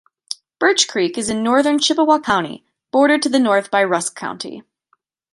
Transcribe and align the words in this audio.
Birch 0.57 0.87
Creek 0.87 1.15
is 1.15 1.29
in 1.29 1.43
northern 1.43 1.77
Chippewa 1.77 2.17
County, 2.17 2.65
bordered 2.89 3.21
to 3.21 3.29
the 3.29 3.37
north 3.37 3.69
by 3.69 3.83
Rusk 3.83 4.15
County. 4.15 4.63